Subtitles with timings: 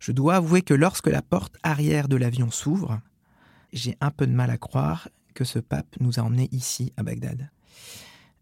[0.00, 3.00] Je dois avouer que lorsque la porte arrière de l'avion s'ouvre,
[3.72, 7.02] j'ai un peu de mal à croire que ce pape nous a emmenés ici à
[7.02, 7.50] Bagdad.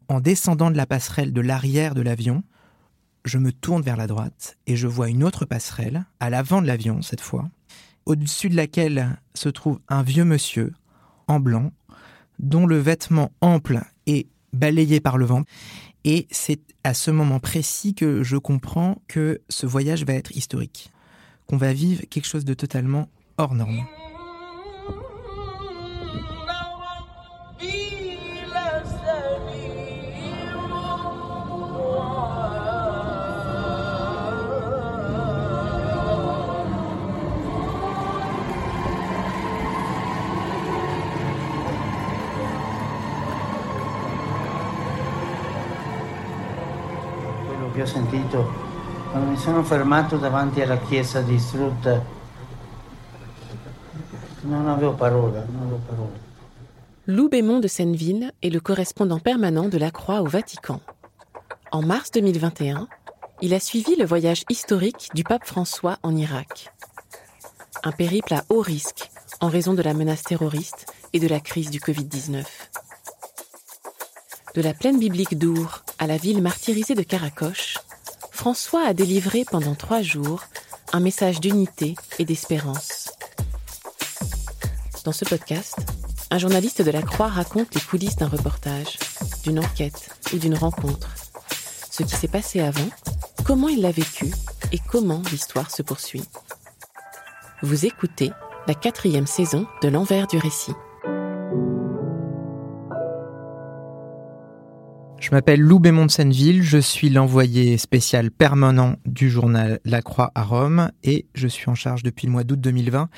[0.08, 2.44] En descendant de la passerelle de l'arrière de l'avion,
[3.24, 6.66] je me tourne vers la droite et je vois une autre passerelle, à l'avant de
[6.66, 7.50] l'avion cette fois,
[8.06, 10.72] au-dessus de laquelle se trouve un vieux monsieur,
[11.26, 11.72] en blanc,
[12.38, 15.42] dont le vêtement ample est balayé par le vent.
[16.04, 20.90] Et c'est à ce moment précis que je comprends que ce voyage va être historique,
[21.48, 23.86] qu'on va vivre quelque chose de totalement hors norme.
[49.18, 51.22] Quando chiesa.
[57.06, 60.80] Lou Bémont de Senneville est le correspondant permanent de la Croix au Vatican.
[61.72, 62.88] En mars 2021,
[63.40, 66.72] il a suivi le voyage historique du pape François en Irak.
[67.84, 71.70] Un périple à haut risque en raison de la menace terroriste et de la crise
[71.70, 72.44] du Covid-19.
[74.54, 77.78] De la plaine biblique d'Our à la ville martyrisée de Caracoche,
[78.38, 80.44] François a délivré pendant trois jours
[80.92, 83.10] un message d'unité et d'espérance.
[85.04, 85.74] Dans ce podcast,
[86.30, 88.96] un journaliste de la Croix raconte les coulisses d'un reportage,
[89.42, 91.08] d'une enquête ou d'une rencontre.
[91.90, 92.88] Ce qui s'est passé avant,
[93.44, 94.32] comment il l'a vécu
[94.70, 96.24] et comment l'histoire se poursuit.
[97.62, 98.30] Vous écoutez
[98.68, 100.74] la quatrième saison de l'envers du récit.
[105.20, 110.30] Je m'appelle Lou Bémont de Senneville, je suis l'envoyé spécial permanent du journal La Croix
[110.34, 113.08] à Rome et je suis en charge depuis le mois d'août 2020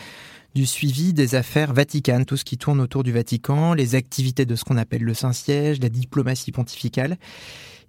[0.55, 4.57] du suivi des affaires vaticanes, tout ce qui tourne autour du Vatican, les activités de
[4.57, 7.19] ce qu'on appelle le Saint-Siège, la diplomatie pontificale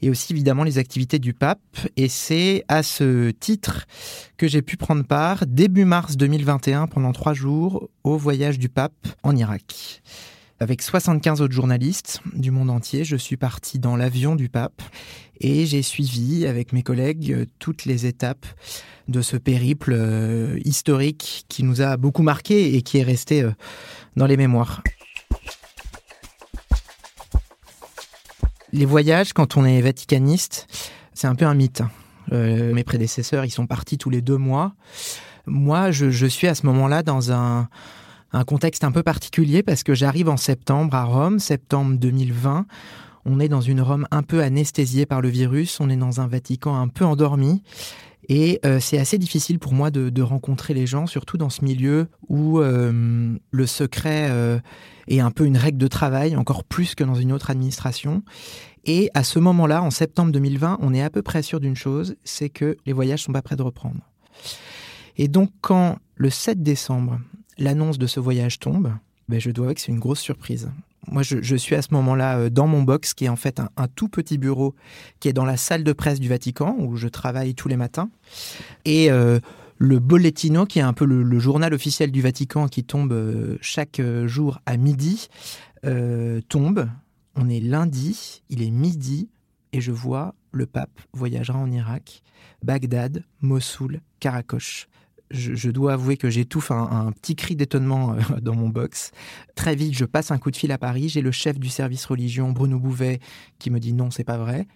[0.01, 1.59] et aussi évidemment les activités du pape.
[1.95, 3.85] Et c'est à ce titre
[4.37, 9.07] que j'ai pu prendre part début mars 2021 pendant trois jours au voyage du pape
[9.23, 10.01] en Irak.
[10.61, 14.83] Avec 75 autres journalistes du monde entier, je suis parti dans l'avion du pape
[15.39, 18.45] et j'ai suivi avec mes collègues euh, toutes les étapes
[19.07, 23.49] de ce périple euh, historique qui nous a beaucoup marqué et qui est resté euh,
[24.15, 24.83] dans les mémoires.
[28.71, 30.67] Les voyages, quand on est vaticaniste,
[31.15, 31.81] c'est un peu un mythe.
[32.29, 34.75] mes prédécesseurs, ils sont partis tous les deux mois.
[35.47, 37.67] Moi, je suis à ce moment-là dans un,
[38.33, 42.65] un contexte un peu particulier parce que j'arrive en septembre à Rome, septembre 2020.
[43.25, 46.27] On est dans une Rome un peu anesthésiée par le virus, on est dans un
[46.27, 47.61] Vatican un peu endormi.
[48.29, 52.07] Et euh, c'est assez difficile pour moi de, rencontrer les gens, surtout dans ce milieu
[52.29, 54.59] où euh, le secret euh,
[55.07, 58.23] est un peu une règle de travail, encore plus que dans une autre administration.
[58.85, 62.15] Et à ce moment-là, en septembre 2020, on est à peu près sûr d'une chose,
[62.23, 64.01] c'est que les voyages sont pas prêts de reprendre.
[65.17, 67.19] Et donc quand le 7 décembre,
[67.61, 68.93] l'annonce de ce voyage tombe,
[69.29, 70.69] ben, je dois avouer que c'est une grosse surprise.
[71.07, 73.87] Moi, je, suis à ce moment-là euh, dans mon box, qui est en fait un,
[73.87, 74.75] tout petit bureau,
[75.19, 78.09] qui est dans la salle de presse du Vatican, où je travaille tous les matins.
[78.85, 79.39] Et euh,
[79.77, 84.01] le Bollettino, qui est un peu le, journal officiel du Vatican, qui tombe euh, chaque
[84.25, 85.27] jour à midi,
[86.49, 86.87] tombe.
[87.35, 89.29] On est lundi, il est midi,
[89.73, 92.21] et je vois le pape voyagera en Irak,
[92.61, 94.87] Bagdad, Mossoul, Karakoche
[95.31, 99.11] je, dois avouer que j'étouffe un, petit cri d'étonnement euh, dans mon box.
[99.55, 101.09] Très vite, je passe un coup de fil à Paris.
[101.09, 103.19] J'ai le chef du service religion, Bruno Bouvet,
[103.59, 104.67] qui me dit non, c'est pas vrai.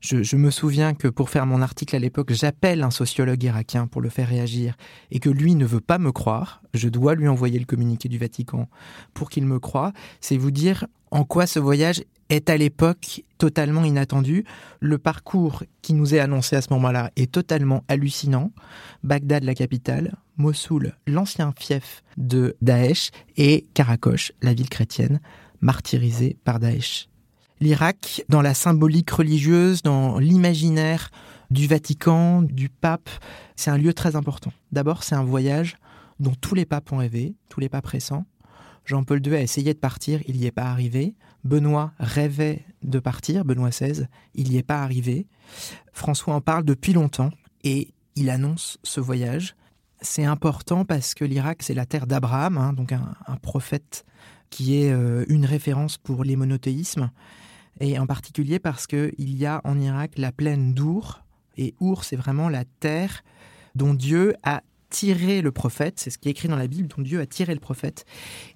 [0.00, 4.00] Je, me souviens que pour faire mon article à l'époque, j'appelle un sociologue irakien pour
[4.00, 4.76] le faire réagir
[5.10, 6.62] et que lui ne veut pas me croire.
[6.72, 8.68] Je dois lui envoyer le communiqué du Vatican
[9.12, 9.92] pour qu'il me croie.
[10.20, 14.44] C'est vous dire en quoi ce voyage est à l'époque totalement inattendu.
[14.80, 18.52] Le parcours qui nous est annoncé à ce moment-là est totalement hallucinant.
[19.02, 25.20] Bagdad, la capitale, Mossoul, l'ancien fief de Daesh, et Karakoche, la ville chrétienne,
[25.60, 27.08] martyrisée par Daesh.
[27.60, 31.10] L'Irak, dans la symbolique religieuse, dans l'imaginaire
[31.50, 33.10] du Vatican, du pape.
[33.56, 34.52] C'est un lieu très important.
[34.72, 35.76] D'abord, c'est un voyage
[36.20, 38.24] dont tous les papes ont rêvé, tous les papes récents.
[38.90, 41.14] Jean-Paul II a essayé de partir, il n'y est pas arrivé.
[41.44, 45.28] Benoît rêvait de partir, Benoît XVI, il n'y est pas arrivé.
[45.92, 47.30] François en parle depuis longtemps
[47.62, 49.54] et il annonce ce voyage.
[50.00, 54.04] C'est important parce que l'Irak, c'est la terre d'Abraham, hein, donc un, prophète
[54.50, 57.12] qui est euh, une référence pour les monothéismes,
[57.78, 61.22] et en particulier parce qu'il y a en Irak la plaine d'Our,
[61.56, 63.22] et Our, c'est vraiment la terre
[63.76, 67.02] dont Dieu a tiré le prophète, c'est ce qui est écrit dans la Bible, dont
[67.02, 68.04] Dieu a tiré le prophète.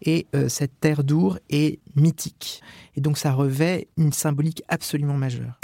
[0.03, 2.63] Et euh, cette terre d'Our est mythique.
[2.97, 5.59] Et donc ça revêt une symbolique absolument majeure.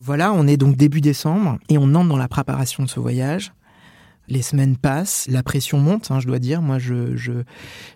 [0.00, 3.52] Voilà, on est donc début décembre et on entre dans la préparation de ce voyage.
[4.28, 6.60] Les semaines passent, la pression monte, hein, je dois dire.
[6.60, 6.78] Moi,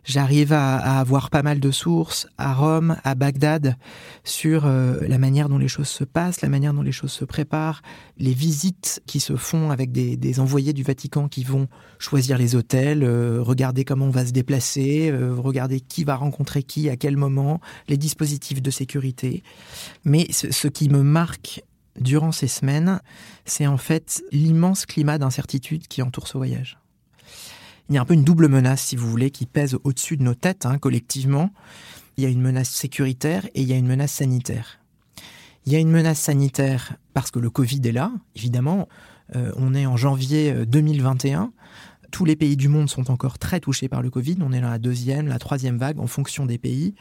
[0.05, 3.77] j'arrive à, avoir pas mal de sources à Rome, à Bagdad,
[4.23, 7.25] sur euh, la manière dont les choses se passent, la manière dont les choses se
[7.25, 7.83] préparent,
[8.19, 11.67] les visites qui se font avec des, envoyés du Vatican qui vont
[11.99, 16.63] choisir les hôtels, euh, regarder comment on va se déplacer, euh, regarder qui va rencontrer
[16.63, 19.43] qui, à quel moment, les dispositifs de sécurité.
[20.05, 21.63] Mais ce qui me marque
[22.01, 23.01] durant ces semaines,
[23.45, 26.79] c'est en fait l'immense climat d'incertitude qui entoure ce voyage.
[27.89, 30.23] Il y a un peu une double menace, si vous voulez, qui pèse au-dessus de
[30.23, 31.51] nos têtes, hein, collectivement.
[32.17, 34.79] Il y a une menace sécuritaire et il y a une menace sanitaire.
[35.67, 38.89] Il y a une menace sanitaire parce que le Covid est là, évidemment.
[39.35, 41.43] Euh, on est en janvier 2021.
[41.43, 41.47] Euh,
[42.13, 44.37] Tous les pays du monde sont encore très touchés par le Covid.
[44.41, 46.95] On est dans la deuxième, la troisième vague en fonction des pays.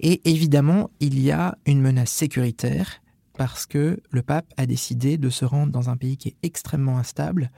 [0.00, 3.00] Et évidemment, il y a une menace sécuritaire
[3.36, 6.98] parce que le pape a décidé de se rendre dans un pays qui est extrêmement
[6.98, 7.50] instable,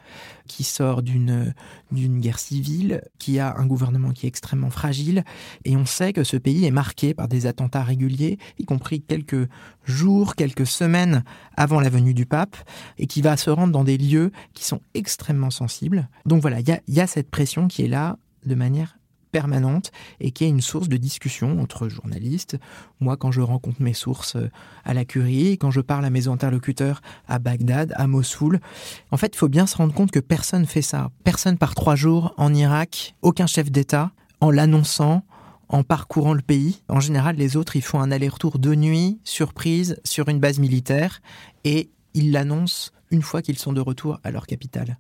[0.46, 1.55] qui sort d'une
[1.93, 5.25] guerre civile, qui a un gouvernement qui est extrêmement fragile,
[5.64, 9.49] et on sait que ce pays est marqué par des attentats réguliers, y compris quelques
[9.84, 11.25] jours, quelques semaines
[11.56, 12.56] avant la venue du pape,
[12.99, 16.08] et qui va se rendre dans des lieux qui sont extrêmement sensibles.
[16.25, 18.99] Donc voilà, il y a, y a cette pression qui est là de manière
[19.37, 22.56] permanente et qui est une source de discussion entre journalistes.
[23.00, 24.49] Moi, quand je rencontre mes sources euh,
[24.87, 28.61] à la Curie, quand je parle à mes interlocuteurs à Bagdad, à Mossoul,
[29.11, 31.11] en fait, il faut bien se rendre compte que personne fait ça.
[31.23, 34.11] Personne part trois jours en Irak, aucun chef d'État,
[34.41, 35.23] en l'annonçant,
[35.69, 36.81] en parcourant le pays.
[36.88, 41.21] En général, les autres, ils font un aller-retour de nuit, surprise, sur une base militaire,
[41.65, 44.97] et ils l'annoncent une fois qu'ils sont de retour à leur capitale.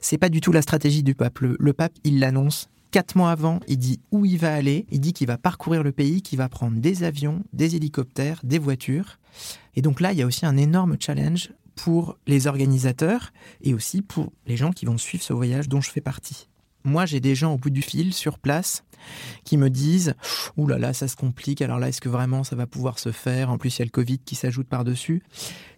[0.00, 1.40] C'est pas du tout la stratégie du pape.
[1.40, 5.12] le pape, il l'annonce Quatre mois avant, il dit où il va aller, il dit
[5.12, 9.18] qu'il va parcourir le pays, qu'il va prendre des avions, des hélicoptères, des voitures.
[9.76, 13.30] Et donc là, il y a aussi un énorme challenge pour les organisateurs
[13.60, 16.48] et aussi pour les gens qui vont suivre ce voyage dont je fais partie.
[16.84, 18.84] Moi, j'ai des gens au bout du fil, sur place,
[19.44, 20.14] qui me disent
[20.56, 23.12] Ouh là là, ça se complique, alors là, est-ce que vraiment ça va pouvoir se
[23.12, 23.50] faire?
[23.50, 25.22] En plus, il y a le Covid qui s'ajoute par-dessus.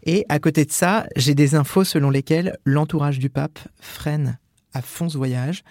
[0.05, 4.39] Et à côté de ça, j'ai des infos selon lesquelles l'entourage du pape freine
[4.73, 5.65] à fond ce voyage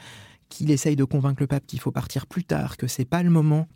[0.50, 3.30] qu'il essaye de convaincre le pape qu'il faut partir plus tard, que c'est pas le
[3.30, 3.68] moment.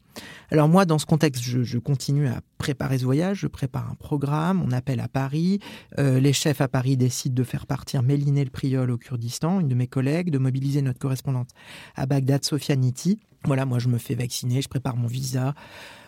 [0.51, 4.61] Alors moi, dans ce contexte, je, continue à préparer ce voyage, je prépare un programme,
[4.61, 5.59] on appelle à Paris,
[5.97, 9.67] euh, les chefs à Paris décident de faire partir Méliné le Priol au Kurdistan, une
[9.67, 11.49] de mes collègues, de mobiliser notre correspondante
[11.95, 13.19] à Bagdad, Sofia Niti.
[13.45, 15.53] Voilà, moi je me fais vacciner, je prépare mon visa,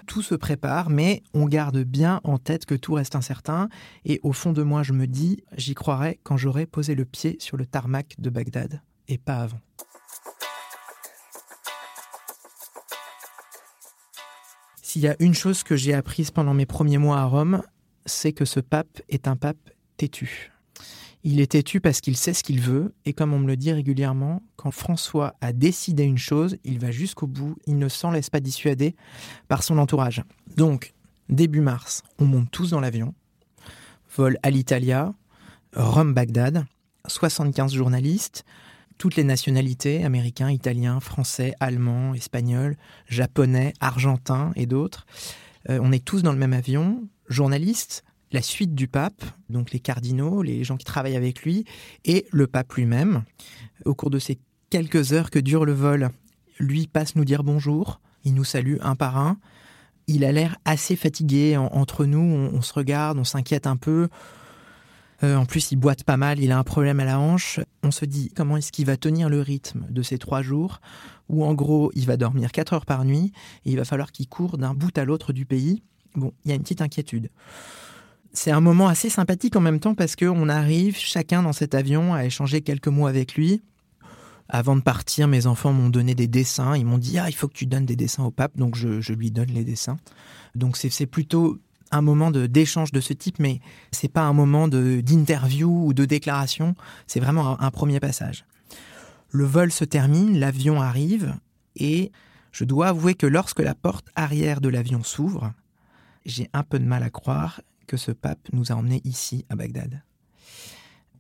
[0.08, 3.68] tout se prépare, mais on garde bien en tête que tout reste incertain,
[4.06, 7.36] et au fond de moi je me dis, j'y croirai quand j'aurai posé le pied
[7.40, 9.60] sur le tarmac de Bagdad, et pas avant.
[14.96, 17.62] S'il y a une chose que j'ai apprise pendant mes premiers mois à Rome,
[18.06, 20.54] c'est que ce pape est un pape têtu.
[21.26, 23.74] Il est têtu parce qu'il sait ce qu'il veut, et comme on me le dit
[23.74, 28.30] régulièrement, quand François a décidé une chose, il va jusqu'au bout, il ne s'en laisse
[28.30, 28.96] pas dissuader
[29.50, 30.24] par son entourage.
[30.56, 30.94] Donc,
[31.28, 33.14] début mars, on monte tous dans l'avion,
[34.16, 35.14] vol à l'Italia,
[35.76, 36.64] Rome-Bagdad,
[37.06, 38.46] 75 journalistes,
[38.98, 45.06] toutes les nationalités, américains, italiens, français, allemands, espagnols, japonais, argentins et d'autres.
[45.70, 49.80] Euh, on est tous dans le même avion, journalistes, la suite du pape, donc les
[49.80, 51.66] cardinaux, les gens qui travaillent avec lui,
[52.04, 53.24] et le pape lui-même.
[53.86, 56.10] Au cours de ces quelques heures que dure le vol,
[56.60, 59.38] lui passe nous dire bonjour, il nous salue un par un.
[60.08, 64.08] Il a l'air assez fatigué entre nous, on se regarde, on s'inquiète un peu.
[65.26, 67.60] Euh, en plus, il boite pas mal, il a un problème à la hanche.
[67.84, 70.82] On se dit comment est-ce qu'il va tenir le rythme de ces trois jours
[71.30, 73.32] où en gros il va dormir quatre heures par nuit
[73.66, 75.82] et il va falloir qu'il court d'un bout à l'autre du pays.
[76.16, 77.32] Bon, il y a une petite inquiétude.
[78.34, 82.14] C'est un moment assez sympathique en même temps parce qu'on arrive chacun dans cet avion
[82.14, 83.64] à échanger quelques mots avec lui.
[84.48, 86.76] Avant de partir, mes enfants m'ont donné des dessins.
[86.76, 88.56] Ils m'ont dit Ah, il faut que tu donnes des dessins au pape.
[88.58, 89.98] Donc je, je lui donne les dessins.
[90.54, 91.58] Donc c'est plutôt
[91.92, 93.60] un moment d'échange de, ce type, mais
[93.92, 96.76] c'est pas un moment d'interview ou de déclaration,
[97.08, 98.46] c'est vraiment un, premier passage.
[99.30, 101.36] Le vol se termine, l'avion arrive,
[101.76, 102.12] et
[102.52, 105.54] je dois avouer que lorsque la porte arrière de l'avion s'ouvre,
[106.26, 109.56] j'ai un peu de mal à croire que ce pape nous a emmenés ici, à
[109.56, 110.02] Bagdad.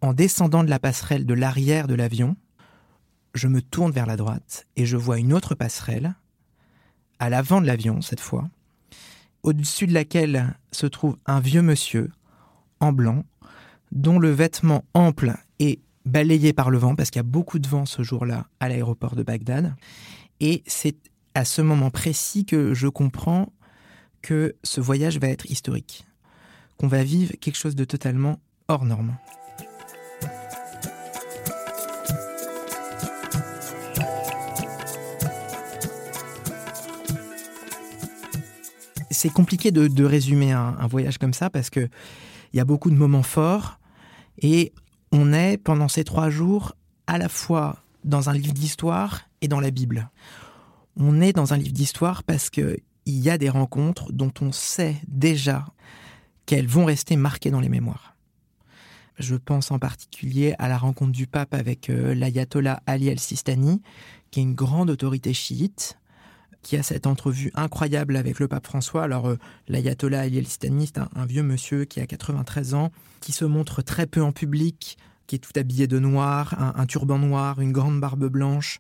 [0.01, 2.35] En descendant de la passerelle de l'arrière de l'avion,
[3.33, 6.15] je me tourne vers la droite et je vois une autre passerelle,
[7.19, 8.49] à l'avant de l'avion cette fois,
[9.45, 12.11] au-dessus de laquelle se trouve un vieux monsieur,
[12.79, 13.23] en blanc,
[13.91, 17.67] dont le vêtement ample est balayé par le vent, parce qu'il y a beaucoup de
[17.67, 19.75] vent ce jour-là à l'aéroport de Bagdad.
[20.39, 20.97] Et c'est
[21.35, 23.53] à ce moment précis que je comprends
[24.23, 26.07] que ce voyage va être historique,
[26.77, 29.15] qu'on va vivre quelque chose de totalement hors norme.
[39.25, 41.89] C'est compliqué de, résumer un, voyage comme ça parce que
[42.53, 43.79] il y a beaucoup de moments forts
[44.37, 44.71] et
[45.11, 46.75] on est pendant ces trois jours
[47.07, 50.11] à la fois dans un livre d'histoire et dans la Bible.
[50.95, 52.77] On est dans un livre d'histoire parce que
[53.07, 55.65] il y a des rencontres dont on sait déjà
[56.45, 58.15] qu'elles vont rester marquées dans les mémoires.
[59.17, 63.81] Je pense en particulier à la rencontre du pape avec euh, l'ayatollah Ali el-Sistani,
[64.29, 65.97] qui est une grande autorité chiite,
[66.65, 69.03] qui a cette entrevue incroyable avec le pape François.
[69.03, 72.91] Alors, euh, l'ayatollah Ali El-Sistani, c'est un, vieux monsieur qui a 93 ans,
[73.21, 77.19] qui se montre très peu en public, qui est tout habillé de noir, un, turban
[77.19, 78.79] noir, une grande barbe blanche.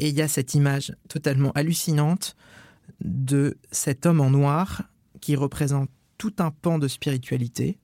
[0.00, 2.34] Et il y a cette image totalement hallucinante
[3.00, 4.82] de cet homme en noir
[5.20, 7.78] qui représente tout un pan de spiritualité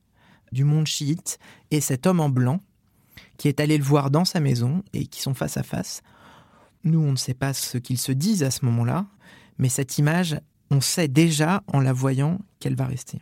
[0.51, 1.39] du monde chiite
[1.71, 2.61] et cet homme en blanc
[3.37, 6.03] qui est allé le voir dans sa maison et qui sont face à face.
[6.83, 9.07] Nous, on ne sait pas ce qu'ils se disent à ce moment-là,
[9.59, 10.39] mais cette image,
[10.71, 13.21] on sait déjà en la voyant qu'elle va rester.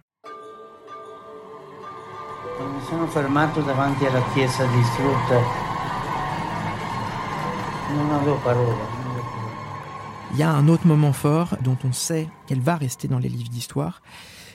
[10.32, 13.28] Il y a un autre moment fort dont on sait qu'elle va rester dans les
[13.28, 14.02] livres d'histoire.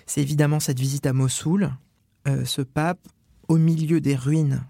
[0.05, 1.71] C'est évidemment cette visite à Mossoul.
[2.27, 2.99] Euh, ce pape,
[3.47, 4.63] au milieu des ruines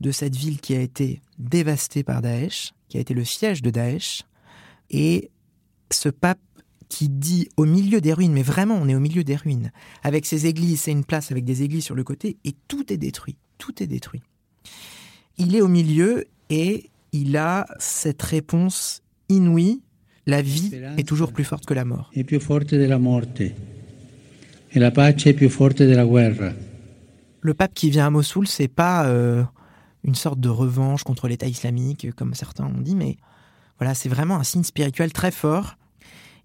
[0.00, 3.70] de cette ville qui a été dévastée par Daesh, qui a été le siège de
[3.70, 4.22] Daesh,
[4.90, 5.30] et
[5.90, 6.38] ce pape
[6.88, 10.26] qui dit au milieu des ruines, mais vraiment on est au milieu des ruines, avec
[10.26, 13.36] ses églises, c'est une place avec des églises sur le côté, et tout est détruit,
[13.58, 14.22] tout est détruit.
[15.36, 19.82] Il est au milieu et il a cette réponse inouïe,
[20.26, 22.10] la vie est toujours plus forte que la mort.
[22.14, 22.98] Est plus forte de la.
[24.72, 26.54] Et la pace est plus forte de la guerre.
[27.40, 29.42] Le pape qui vient à Mossoul, c'est pas euh,
[30.04, 33.16] une sorte de revanche contre l'État islamique, comme certains ont dit, mais
[33.78, 35.77] voilà, c'est vraiment un signe spirituel très fort.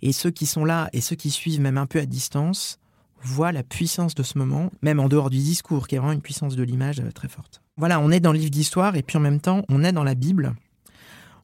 [0.06, 2.78] Et ceux qui sont là et ceux qui suivent même un peu à distance
[3.22, 6.22] voient la puissance de ce moment, même en dehors du discours, qui est vraiment une
[6.22, 7.62] puissance de l'image euh, très forte.
[7.78, 10.04] Voilà, on est dans le livre d'histoire et puis en même temps, on est dans
[10.04, 10.56] la Bible.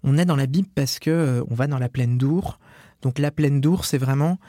[0.04, 2.60] On est dans la Bible parce que euh, on va dans la plaine d'Our.
[3.02, 4.40] Donc la plaine d'Our, c'est vraiment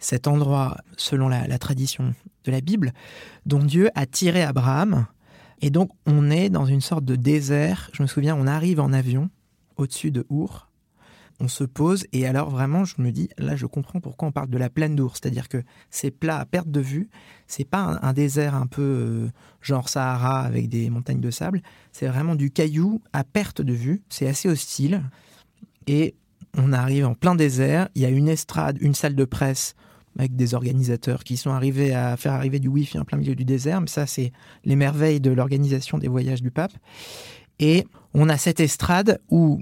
[0.00, 2.92] cet endroit, selon la, la, tradition de la Bible,
[3.46, 5.06] dont Dieu a tiré Abraham.
[5.60, 7.88] Et donc on est dans une sorte de désert.
[7.92, 9.30] Je me souviens, on arrive en avion
[9.76, 10.68] au-dessus de Our
[11.40, 14.50] on se pose et alors vraiment je me dis là je comprends pourquoi on parle
[14.50, 17.08] de la plaine d'ours, c'est-à-dire que c'est plat à perte de vue,
[17.46, 19.28] c'est pas un, désert un peu euh,
[19.60, 21.62] genre Sahara avec des montagnes de sable,
[21.92, 25.02] c'est vraiment du caillou à perte de vue, c'est assez hostile.
[25.86, 26.14] Et
[26.56, 29.74] on arrive en plein désert, il y a une estrade, une salle de presse
[30.16, 33.44] avec des organisateurs qui sont arrivés à faire arriver du wifi en plein milieu du
[33.44, 34.32] désert, mais ça c'est
[34.64, 36.72] les merveilles de l'organisation des voyages du pape.
[37.58, 39.60] Et on a cette estrade où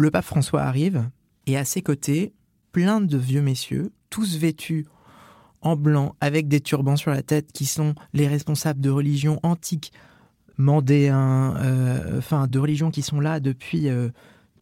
[0.00, 1.08] le pape François arrive
[1.46, 2.32] et à ses côtés,
[2.72, 4.86] plein de vieux messieurs, tous vêtus
[5.62, 9.92] en blanc avec des turbans sur la tête qui sont les responsables de religions antiques
[10.56, 13.88] mandéens, euh, enfin de religions qui sont là depuis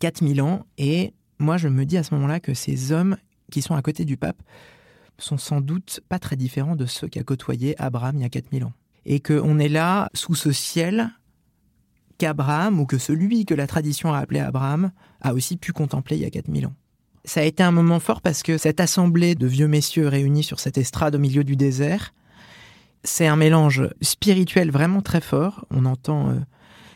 [0.00, 0.66] 4000 euh, ans.
[0.76, 3.16] Et moi, je me dis à ce moment-là que ces hommes
[3.50, 4.42] qui sont à côté du pape
[5.18, 8.28] sont sans doute pas très différents de ceux qui a côtoyé Abraham il y a
[8.28, 8.72] 4000 ans.
[9.04, 11.10] Et qu'on est là sous ce ciel
[12.18, 16.22] qu'Abraham, ou que celui que la tradition a appelé Abraham, a aussi pu contempler il
[16.22, 16.74] y a 4000 ans.
[17.24, 20.60] Ça a été un moment fort parce que cette assemblée de vieux messieurs réunis sur
[20.60, 22.14] cette estrade au milieu du désert,
[23.04, 25.66] c'est un mélange spirituel vraiment très fort.
[25.70, 26.34] On entend euh,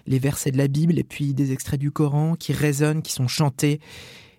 [0.06, 3.28] les versets de la Bible et puis des extraits du Coran qui résonnent, qui sont
[3.28, 3.80] chantés.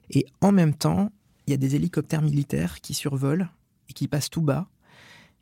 [0.10, 1.12] Et en même temps,
[1.48, 3.50] il y a des hélicoptères militaires qui survolent
[3.90, 4.68] et qui passent tout bas,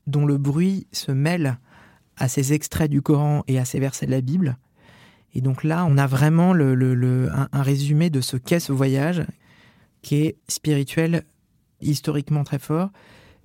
[0.08, 1.60] dont le bruit se mêle
[2.18, 4.58] à ces extraits du Coran et à ces versets de la Bible.
[5.34, 9.24] Et donc là, on a vraiment un, résumé de ce qu'est ce voyage,
[10.02, 11.24] qui est spirituel,
[11.82, 12.90] historiquement très fort,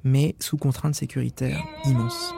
[0.04, 2.34] mais sous contrainte sécuritaire immense.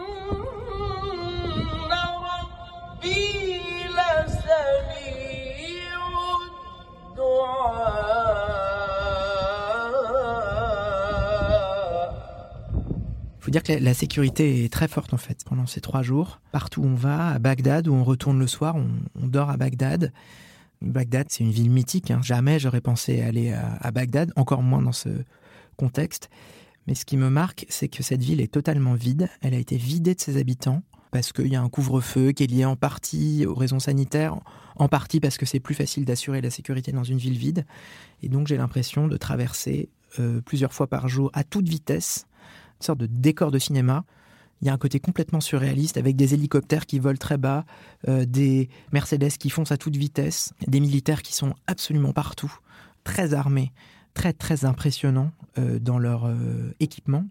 [13.50, 16.40] Dire que la, sécurité est très forte en fait pendant ces trois jours.
[16.52, 20.12] Partout où on va, à Bagdad, où on retourne le soir, on, dort à Bagdad.
[20.82, 22.10] Bagdad, c'est une ville mythique.
[22.10, 22.20] Hein.
[22.22, 25.08] Jamais j'aurais pensé aller à, Bagdad, encore moins dans ce
[25.76, 26.30] contexte.
[26.86, 29.28] Mais ce qui me marque, c'est que cette ville est totalement vide.
[29.42, 32.46] Elle a été vidée de ses habitants parce qu'il y a un couvre-feu qui est
[32.46, 34.38] lié en partie aux raisons sanitaires,
[34.76, 37.66] en partie parce que c'est plus facile d'assurer la sécurité dans une ville vide.
[38.22, 42.26] Et donc j'ai l'impression de traverser euh, plusieurs fois par jour à toute vitesse
[42.80, 44.04] une sorte de décor de cinéma.
[44.60, 47.64] Il y a un côté complètement surréaliste avec des hélicoptères qui volent très bas,
[48.08, 52.52] euh, des Mercedes qui foncent à toute vitesse, des militaires qui sont absolument partout,
[53.04, 53.72] très armés,
[54.14, 57.24] très très impressionnants euh, dans leur euh, équipement.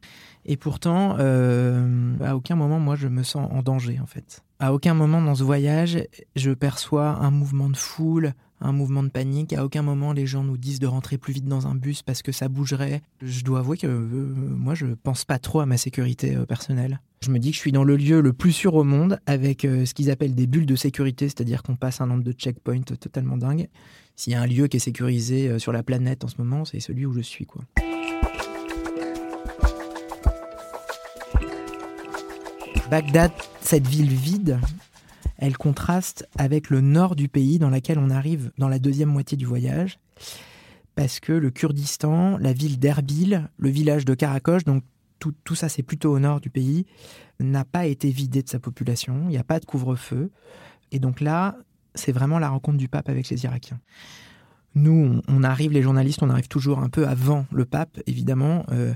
[0.45, 4.41] Et pourtant, à aucun moment, moi, je me sens en danger en fait.
[4.59, 6.01] À aucun moment dans ce voyage,
[6.37, 9.53] je perçois un mouvement de foule, un mouvement de panique.
[9.53, 12.21] À aucun moment, les gens nous disent de rentrer plus vite dans un bus parce
[12.21, 13.01] que ça bougerait.
[13.21, 16.99] Je dois avouer que euh, moi, je pense pas trop à ma sécurité euh, personnelle.
[17.21, 19.65] Je me dis que je suis dans le lieu le plus sûr au monde avec
[19.65, 22.81] euh, ce qu'ils appellent des bulles de sécurité, c'est-à-dire qu'on passe un nombre de checkpoints
[22.81, 23.67] totalement dingue.
[24.15, 26.79] S'il y a un lieu qui est sécurisé sur la planète en ce moment, c'est
[26.79, 27.61] celui où je suis, quoi.
[32.89, 34.59] Bagdad, cette ville vide,
[35.37, 39.37] elle contraste avec le nord du pays dans lequel on arrive dans la deuxième moitié
[39.37, 39.99] du voyage,
[40.95, 44.83] parce que le Kurdistan, la ville d'Erbil, le village de Karakosh, donc
[45.19, 46.85] tout, tout ça c'est plutôt au nord du pays,
[47.39, 50.31] n'a pas été vidé de sa population, il n'y a pas de couvre-feu,
[50.91, 51.57] et donc là,
[51.95, 53.79] c'est vraiment la rencontre du pape avec les Irakiens.
[54.77, 58.93] Nous, on, arrive, les journalistes, on arrive toujours un peu avant le pape, évidemment, euh,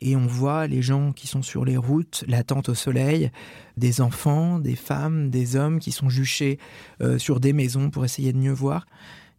[0.00, 3.32] et on voit les gens qui sont sur les routes, l'attente au soleil,
[3.76, 6.60] des enfants, des femmes, des hommes qui sont juchés
[7.00, 8.86] euh, sur des maisons pour essayer de mieux voir.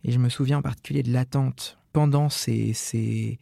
[0.03, 3.39] Et je me souviens en particulier de l'attente pendant ces, ces,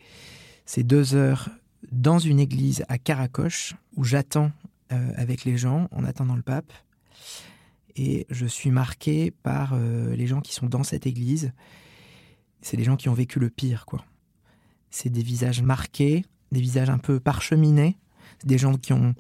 [0.84, 1.50] deux heures
[1.92, 4.52] dans une église à Karakoche, où j'attends
[4.92, 6.72] euh, avec les gens en attendant le pape.
[7.96, 11.52] Et je suis marqué par les gens qui sont dans cette église
[12.64, 14.04] c'est des gens qui ont vécu le pire, quoi.
[14.90, 17.98] C'est des visages marqués, des visages un peu parcheminés,
[18.46, 19.16] des gens qui ont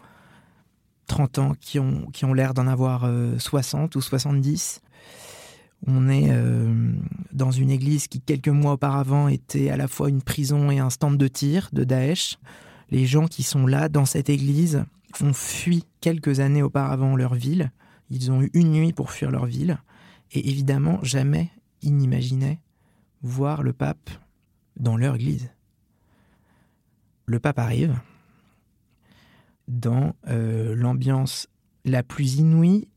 [1.08, 4.82] 30 ans, qui ont, qui ont l'air d'en avoir 60 euh, ou 70.
[5.86, 6.94] On est euh,
[7.34, 10.90] dans une église qui, quelques mois auparavant, était à la fois une prison et un
[10.90, 12.38] stand de tir de Daesh.
[12.90, 14.86] Les gens qui sont là, dans cette église,
[15.22, 17.72] ont fui quelques années auparavant leur ville.
[18.10, 19.78] Ils ont eu une nuit pour fuir leur ville.
[20.32, 21.50] Et évidemment, jamais
[21.82, 22.60] ils n'imaginaient
[23.24, 24.10] voir le pape
[24.78, 25.50] dans leur église.
[27.26, 28.00] Le pape arrive
[29.68, 31.48] dans euh, l'ambiance
[31.86, 32.90] la plus inouïe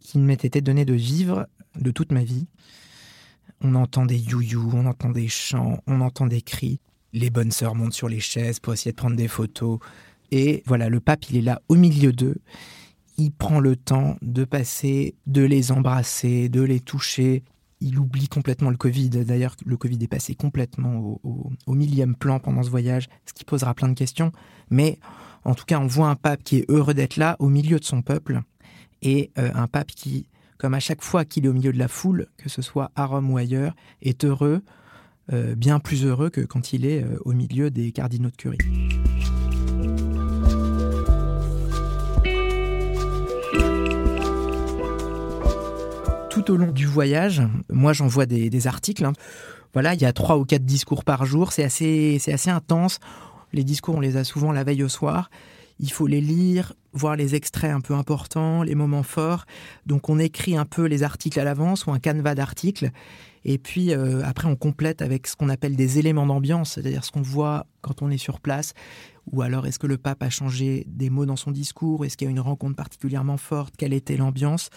[0.00, 2.46] qui m'ait été donnée de vivre de toute ma vie.
[3.60, 6.80] On entend des you on entend des chants, on entend des cris.
[7.12, 9.78] Les bonnes sœurs montent sur les chaises pour essayer de prendre des photos.
[10.30, 12.36] Et voilà, le pape, il est là au milieu d'eux.
[13.16, 17.42] Il prend le temps de passer, de les embrasser, de les toucher,
[17.80, 19.10] il oublie complètement le Covid.
[19.10, 23.74] D'ailleurs, le Covid est passé complètement au, millième plan pendant ce voyage, ce qui posera
[23.74, 24.32] plein de questions.
[24.70, 24.98] Mais
[25.44, 27.84] en tout cas, on voit un pape qui est heureux d'être là, au milieu de
[27.84, 28.42] son peuple,
[29.02, 31.88] et euh, un pape qui, comme à chaque fois qu'il est au milieu de la
[31.88, 34.62] foule, que ce soit à Rome ou ailleurs, est heureux,
[35.32, 38.58] euh, bien plus heureux que quand il est euh, au milieu des cardinaux de Curie.
[46.50, 49.04] Au long du voyage, moi j'envoie des, des articles.
[49.04, 49.12] Hein.
[49.72, 51.52] Voilà, il y a trois ou quatre discours par jour.
[51.52, 52.98] C'est assez, c'est assez intense.
[53.52, 55.30] Les discours, on les a souvent la veille au soir.
[55.80, 59.44] Il faut les lire, voir les extraits un peu importants, les moments forts.
[59.86, 62.90] Donc on écrit un peu les articles à l'avance ou un canevas d'articles.
[63.44, 67.12] Et puis euh, après on complète avec ce qu'on appelle des éléments d'ambiance, c'est-à-dire ce
[67.12, 68.74] qu'on voit quand on est sur place.
[69.30, 72.04] Ou alors est-ce que le pape a changé des mots dans son discours?
[72.04, 73.74] Est-ce qu'il y a une rencontre particulièrement forte?
[73.76, 74.70] Quelle était l'ambiance?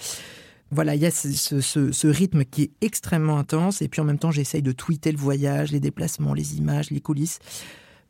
[0.72, 4.32] Voilà, il y a ce, rythme qui est extrêmement intense, et puis en même temps,
[4.32, 7.40] j'essaye de tweeter le voyage, les déplacements, les images, les coulisses.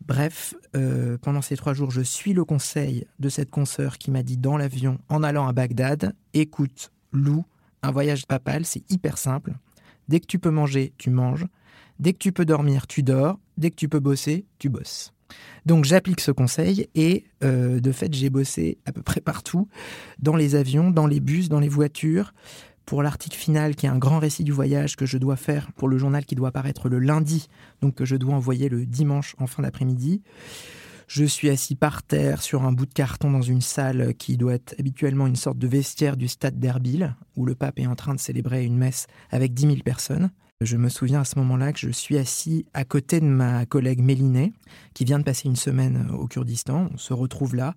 [0.08, 4.24] Bref, euh, pendant ces trois jours, je suis le conseil de cette consoeur qui m'a
[4.24, 7.44] dit dans l'avion, en allant à Bagdad, écoute, Lou,
[7.84, 9.54] un voyage papal, c'est hyper simple.
[10.08, 11.46] Dès que tu peux manger, tu manges.
[12.00, 13.40] Dès que tu peux dormir, tu dors.
[13.58, 15.14] Dès que tu peux bosser, tu bosses.
[15.66, 19.68] Donc j'applique ce conseil et euh, de fait j'ai bossé à peu près partout,
[20.20, 22.34] dans les avions, dans les bus, dans les voitures.
[22.86, 25.88] Pour l'article final, qui est un grand récit du voyage que je dois faire pour
[25.88, 27.48] le journal qui doit apparaître le lundi,
[27.82, 30.22] donc que je dois envoyer le dimanche en fin d'après-midi,
[31.08, 34.54] Je suis assis par terre sur un bout de carton dans une salle qui doit
[34.54, 38.16] être habituellement une sorte de vestiaire du stade d'Erbil, où le pape est en train
[38.16, 40.32] de célébrer une messe avec 10 000 personnes.
[40.62, 44.00] Je me souviens à ce moment-là que je suis assis à côté de ma collègue
[44.00, 44.54] Mélinée,
[44.94, 46.88] qui vient de passer une semaine au Kurdistan.
[46.94, 47.74] On se retrouve là.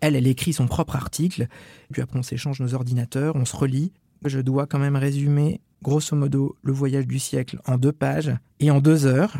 [0.00, 1.46] Elle, elle écrit son propre article.
[1.90, 3.92] Puis après, on s'échange nos ordinateurs, on se relit.
[4.26, 8.70] Je dois quand même résumer, grosso modo, le voyage du siècle en deux pages et
[8.70, 9.34] en deux heures.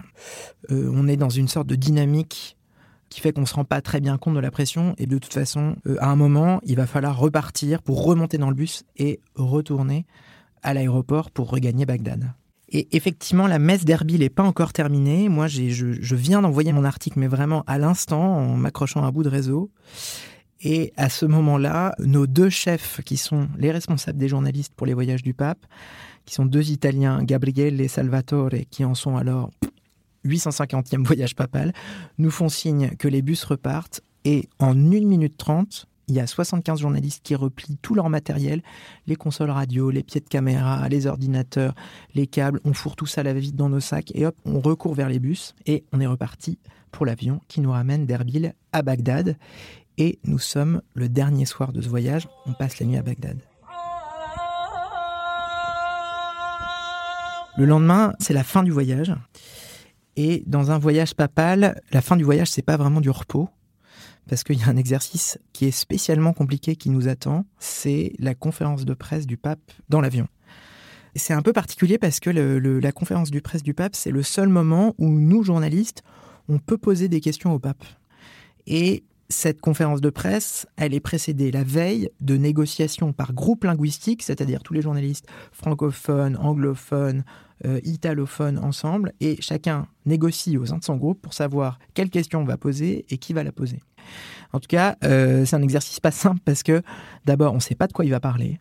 [0.71, 2.57] Euh, on est dans une sorte de dynamique
[3.11, 4.95] qui fait qu'on ne se rend pas très bien compte de la pression.
[4.97, 8.49] Et de toute façon, euh, à un moment, il va falloir repartir pour remonter dans
[8.49, 10.07] le bus et retourner
[10.63, 12.33] à l'aéroport pour regagner Bagdad.
[12.71, 15.29] Et effectivement, la messe d'Erbil n'est pas encore terminée.
[15.29, 19.23] Moi, je, viens d'envoyer mon article, mais vraiment à l'instant, en m'accrochant à un bout
[19.23, 19.71] de réseau.
[20.61, 24.95] Et à ce moment-là, nos deux chefs, qui sont les responsables des journalistes pour les
[24.95, 25.65] voyages du pape,
[26.27, 29.51] qui sont deux Italiens, Gabriele et Salvatore, qui en sont alors
[30.27, 31.73] 850e voyage papal,
[32.19, 34.03] nous font signe que les bus repartent.
[34.25, 38.63] Et en 1 minute 30, il y a 75 journalistes qui replient tout leur matériel,
[39.07, 41.75] les consoles radio, les pieds de caméra, les ordinateurs,
[42.15, 44.61] les câbles, on fourre tout ça à la vite dans nos sacs et hop, on
[44.61, 46.59] recourt vers les bus et on est reparti
[46.91, 49.37] pour l'avion qui nous ramène d'Erbil à Bagdad.
[49.99, 53.39] Et nous sommes le dernier soir de ce voyage, on passe la nuit à Bagdad.
[57.57, 59.13] Le lendemain, c'est la fin du voyage.
[60.15, 63.49] Et dans un voyage papal, la fin du voyage, c'est pas vraiment du repos
[64.29, 68.35] parce qu'il y a un exercice qui est spécialement compliqué qui nous attend, c'est la
[68.35, 70.29] conférence de presse du pape dans l'avion.
[71.17, 74.49] C'est un peu particulier parce que la conférence de presse du pape, c'est le seul
[74.49, 76.03] moment où nous, journalistes,
[76.49, 77.85] on peut poser des questions au pape.
[78.67, 84.23] Et cette conférence de presse, elle est précédée la veille de négociations par groupe linguistique,
[84.23, 87.25] c'est-à-dire tous les journalistes francophones, anglophones,
[87.67, 92.41] euh, italophones ensemble, et chacun négocie au sein de son groupe pour savoir quelle question
[92.41, 93.83] on va poser et qui va la poser.
[94.53, 96.83] En tout cas, euh, c'est un exercice pas simple parce que
[97.25, 98.61] d'abord, on ne sait pas de quoi il va parler.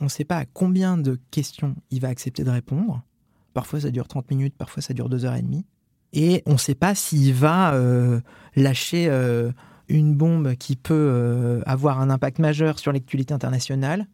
[0.00, 3.02] On ne sait pas à combien de questions il va accepter de répondre.
[3.54, 5.64] Parfois, ça dure 30 minutes, parfois, ça dure 2h30.
[6.12, 8.20] Et on ne sait pas s'il va euh,
[8.54, 9.50] lâcher euh,
[9.88, 14.06] une bombe qui peut avoir un impact majeur sur l'actualité internationale.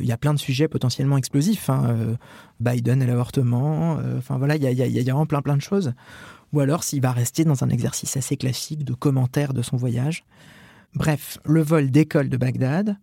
[0.00, 1.70] Il y a plein de sujets potentiellement explosifs.
[1.70, 2.16] Hein,
[2.60, 3.98] Biden et l'avortement.
[4.18, 5.92] Enfin voilà, il y, a, y a vraiment plein plein de choses
[6.52, 10.24] ou alors s'il va rester dans un exercice assez classique de commentaire de son voyage.
[10.94, 12.96] Bref, le vol décolle de Bagdad.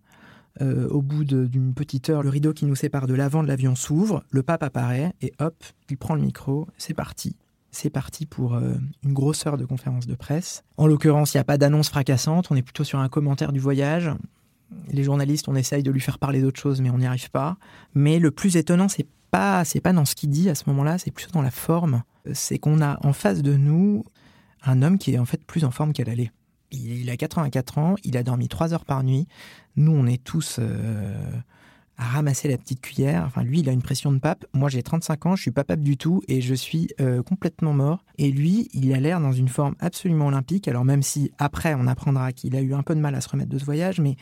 [0.62, 3.76] Euh, au bout d'une petite heure, le rideau qui nous sépare de l'avant de l'avion
[3.76, 5.56] s'ouvre, le pape apparaît et hop,
[5.90, 7.36] il prend le micro, c'est parti.
[7.72, 10.64] C'est parti pour euh, une grosse heure de conférence de presse.
[10.76, 13.60] En l'occurrence, il n'y a pas d'annonce fracassante, on est plutôt sur un commentaire du
[13.60, 14.12] voyage.
[14.92, 17.58] Les journalistes, on essaye de lui faire parler d'autre chose, mais on n'y arrive pas.
[17.94, 20.98] Mais le plus étonnant, c'est pas, c'est pas dans ce qu'il dit à ce moment-là,
[20.98, 22.04] c'est plutôt dans la forme.
[22.34, 24.04] C'est qu'on a en face de nous
[24.64, 26.32] un homme qui est en fait plus en forme qu'elle allait.
[26.72, 29.28] Il a 84 ans, il a dormi 3 heures par nuit.
[29.76, 31.32] Nous, on est tous euh,
[32.00, 33.24] ramasser la petite cuillère.
[33.26, 34.46] Enfin, lui, il a une pression de pape.
[34.54, 37.74] Moi, j'ai 35 ans, je suis pas pape du tout et je suis euh, complètement
[37.74, 38.04] mort.
[38.18, 40.68] Et lui, il a l'air dans une forme absolument olympique.
[40.68, 43.30] Alors, même si après, on apprendra qu'il a eu un peu de mal à se
[43.30, 44.16] remettre de ce voyage, mais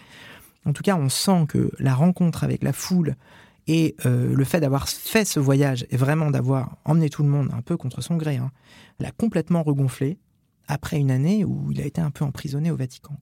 [0.65, 3.15] en tout cas, on sent que la rencontre avec la foule,
[3.67, 7.49] et euh, le fait d'avoir fait ce voyage et vraiment d'avoir emmené tout le monde
[7.53, 8.51] un peu contre son gré, hein,
[8.99, 10.17] l'a complètement regonflé
[10.67, 13.15] après une année où il a été un peu emprisonné au Vatican.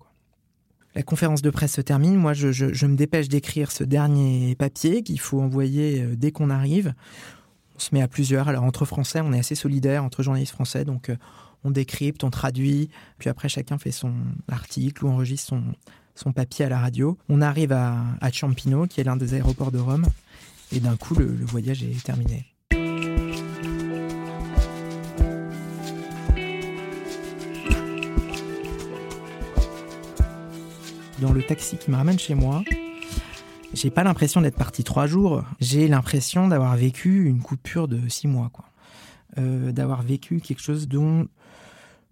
[0.96, 2.16] La conférence de presse se termine.
[2.16, 6.94] Moi, je, me dépêche d'écrire ce dernier papier qu'il faut envoyer euh, dès qu'on arrive.
[7.76, 8.48] On se met à plusieurs.
[8.48, 10.86] Alors, entre Français, on est assez solidaires, entre journalistes français.
[10.86, 11.18] Donc, euh,
[11.66, 12.90] on décrypte, on traduit.
[13.18, 14.14] Puis après, chacun fait son
[14.48, 15.54] article ou enregistre
[16.16, 17.18] son, papier à la radio.
[17.28, 20.06] On arrive à, à Ciampino, qui est l'un des aéroports de Rome.
[20.72, 22.46] Et d'un coup, le, voyage est terminé.
[31.22, 32.64] Dans le taxi qui me ramène chez moi,
[33.74, 35.44] j'ai pas l'impression d'être parti trois jours.
[35.60, 38.66] J'ai l'impression d'avoir vécu une coupure de six mois, quoi.
[39.38, 41.28] Euh, d'avoir vécu quelque chose dont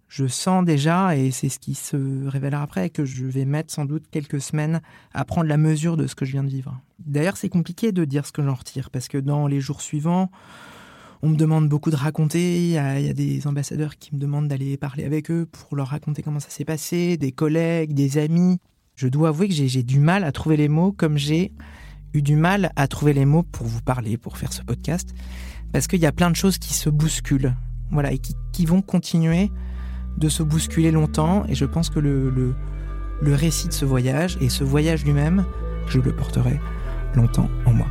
[0.08, 3.84] je sens déjà, et c'est ce qui se révélera après, que je vais mettre sans
[3.84, 4.80] doute quelques semaines
[5.12, 6.80] à prendre la mesure de ce que je viens de vivre.
[6.98, 10.30] D'ailleurs, c'est compliqué de dire ce que j'en retire, parce que dans les jours suivants,
[11.22, 12.56] on me demande beaucoup de raconter.
[12.58, 16.22] Il y, a, des ambassadeurs qui me demandent d'aller parler avec eux pour leur raconter
[16.22, 18.60] comment ça s'est passé, des collègues, des amis.
[18.94, 21.52] Je dois avouer que j'ai du mal à trouver les mots, comme j'ai
[22.12, 25.14] eu du mal à trouver les mots pour vous parler, pour faire ce podcast,
[25.72, 27.56] parce qu'il y a plein de choses qui se bousculent,
[27.90, 29.50] voilà, et qui, vont continuer
[30.16, 31.44] de se bousculer longtemps.
[31.48, 32.54] Et je pense que le,
[33.20, 35.44] récit de ce voyage et ce voyage lui-même,
[35.88, 36.60] je le porterai
[37.16, 37.88] longtemps en moi.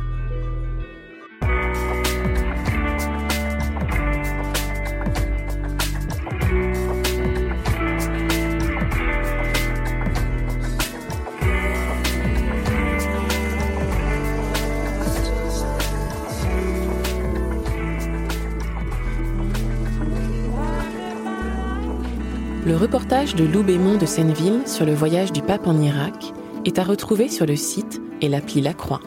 [22.66, 26.32] Le reportage de Lou Bémont de Senneville sur le voyage du pape en Irak
[26.64, 29.02] est à retrouver sur le site et l'appli La Croix.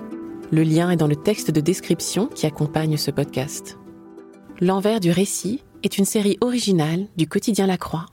[0.51, 3.79] Le lien est dans le texte de description qui accompagne ce podcast.
[4.61, 8.05] L'envers du récit est une série originale du quotidien La Croix.